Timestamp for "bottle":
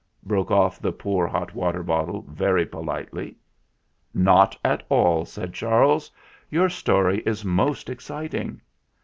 1.83-2.25